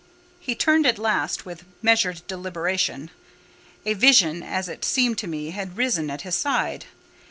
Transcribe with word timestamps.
He 0.39 0.55
turned 0.55 0.87
at 0.87 0.97
last, 0.97 1.45
with 1.45 1.63
measured 1.83 2.23
deliberation. 2.25 3.11
A 3.85 3.93
vision, 3.93 4.41
as 4.41 4.67
it 4.67 4.83
seemed 4.83 5.19
to 5.19 5.27
me, 5.27 5.51
had 5.51 5.77
risen 5.77 6.09
at 6.09 6.23
his 6.23 6.33
side. 6.33 6.85